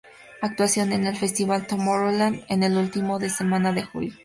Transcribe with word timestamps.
Actuación 0.41 0.93
en 0.93 1.05
el 1.05 1.15
festival 1.15 1.67
Tomorrowland, 1.67 2.43
el 2.49 2.75
último 2.75 3.19
fin 3.19 3.27
de 3.27 3.35
semana 3.35 3.71
de 3.71 3.83
julio. 3.83 4.13